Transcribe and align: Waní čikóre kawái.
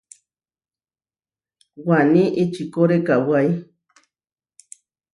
Waní 1.85 2.23
čikóre 2.53 2.97
kawái. 3.07 3.49